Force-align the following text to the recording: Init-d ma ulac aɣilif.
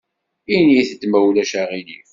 Init-d 0.55 1.01
ma 1.07 1.19
ulac 1.27 1.51
aɣilif. 1.61 2.09